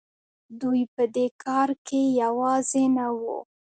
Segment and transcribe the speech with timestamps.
[0.61, 3.37] دوی په دې کار کې یوازې نه وو.